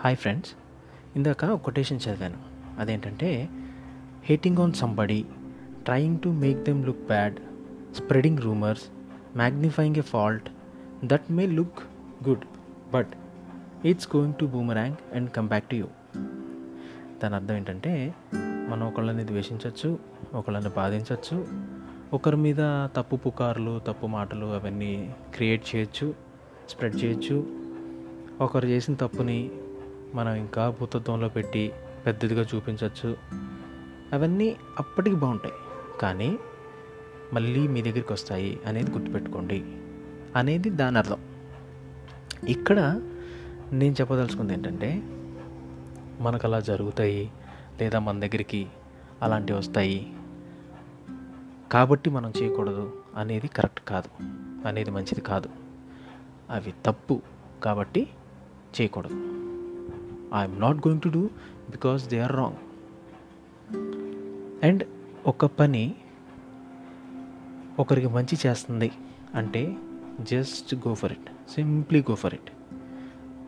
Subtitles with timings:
[0.00, 0.50] Hi friends.
[1.16, 2.36] ఇందాక ఒక quotation చదివాను.
[2.80, 3.48] అదేంటంటే
[4.24, 5.24] hating on somebody
[5.84, 7.36] trying to make them look bad
[7.96, 8.82] spreading rumours
[9.36, 10.48] magnifying a fault
[11.04, 11.80] that may look
[12.28, 12.44] good
[12.94, 13.08] but
[13.84, 15.86] it's going to boomerang and come back to you
[17.22, 18.14] దాని అర్థం ఏంటంటే
[18.68, 19.98] మనం ఒకళ్ళని ద్వేషించవచ్చు
[20.34, 21.48] ఒకళ్ళని బాధించవచ్చు
[22.12, 22.60] ఒకరి మీద
[22.96, 26.14] తప్పు పుకార్లు తప్పు మాటలు అవన్నీ క్రియేట్ చేయొచ్చు
[26.68, 27.46] స్ప్రెడ్ చేయొచ్చు
[28.40, 29.50] ఒకరు చేసిన తప్పుని
[30.14, 31.72] మనం ఇంకా భూతత్వంలో పెట్టి
[32.06, 33.16] పెద్దదిగా చూపించవచ్చు.
[34.12, 35.54] అవన్నీ అప్పటికి బాగుంటాయి.
[36.00, 36.38] కానీ
[37.32, 39.64] మళ్ళీ మీ దగ్గరికి వస్తాయి అనేది గుర్తుపెట్టుకోండి.
[40.36, 41.18] అనేది దాని అర్థం.
[42.48, 43.00] ఇక్కడ
[43.72, 45.02] నేను చెప్పదలుచుకుంది ఏంటంటే
[46.20, 47.32] మనకు అలా జరుగుతాయి
[47.80, 48.66] లేదా మన దగ్గరికి
[49.22, 50.16] అలాంటివి వస్తాయి.
[51.72, 54.22] కాబట్టి మనం చేయకూడదు అనేది కరెక్ట్ కాదు.
[54.68, 55.48] అనేది మంచిది కాదు.
[56.50, 57.22] అవి తప్పు
[57.64, 58.08] కాబట్టి
[58.80, 59.47] చేయకూడదు.
[60.34, 61.30] I'm not going to do
[61.70, 62.56] because they are wrong
[64.64, 64.84] and
[65.26, 65.94] ఒక పని
[67.78, 68.92] ఒకరికి మంచి చేస్తుంది
[69.34, 69.76] అంటే
[70.20, 72.50] just go for it simply go for it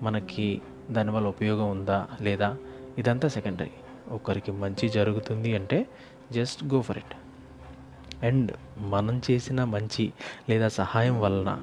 [0.03, 2.56] మనకి దానివల్ల ఉపయోగం ఉందా లేదా
[2.98, 3.70] ఇదంతా సెకండరీ
[4.11, 5.87] ఒకరికి మంచి జరుగుతుంది అంటే
[6.33, 7.17] just go for it
[8.25, 10.12] and మనం చేసిన మంచి
[10.48, 11.62] లేదా సహాయం వలన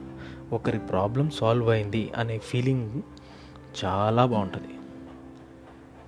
[0.52, 3.02] ఒకరి ప్రాబ్లం సాల్వ్ అయింది అనే ఫీలింగ్
[3.86, 4.77] చాలా బాగుంటుంది.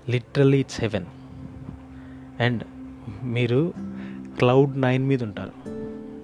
[0.09, 1.05] Literally it's heaven.
[2.41, 2.63] అండ్
[3.23, 3.73] మీరు
[4.37, 5.51] క్లౌడ్ నైన్ మీద ఉంటారు.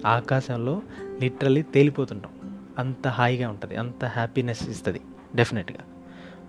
[0.06, 0.82] ఆకాశంలో
[1.20, 2.58] లిటరల్లీ తేలిపోతుంటాం.
[2.78, 3.76] అంత హాయిగా ఉంటుంది.
[3.76, 5.00] అంత హ్యాపీనెస్ ఇస్తుంది.
[5.34, 5.78] డెఫినెట్గా.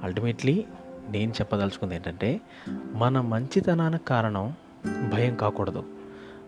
[0.03, 0.65] అల్టిమేట్లీ
[1.09, 2.41] నేను చెప్పదలుచుకుంది ఏంటంటే
[2.93, 4.53] మన మంచితనానికి కారణం
[5.13, 5.83] భయం కాకూడదు.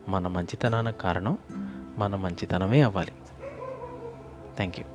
[0.10, 1.38] మన మంచితనానికి కారణం
[1.98, 3.12] మన మంచితనమే అవ్వాలి.
[4.56, 4.86] Thank you